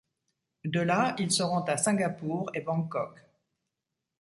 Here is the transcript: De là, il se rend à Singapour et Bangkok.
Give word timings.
De 0.65 0.79
là, 0.81 1.15
il 1.19 1.29
se 1.29 1.43
rend 1.43 1.61
à 1.65 1.77
Singapour 1.77 2.49
et 2.55 2.61
Bangkok. 2.61 3.19